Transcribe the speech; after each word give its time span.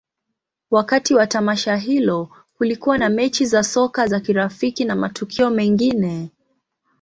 Wakati 0.71 1.13
wa 1.15 1.27
tamasha 1.27 1.75
hilo, 1.75 2.29
kulikuwa 2.57 2.97
na 2.97 3.09
mechi 3.09 3.45
za 3.45 3.63
soka 3.63 4.07
za 4.07 4.19
kirafiki 4.19 4.85
na 4.85 4.95
matukio 4.95 5.49
mengine. 5.49 6.29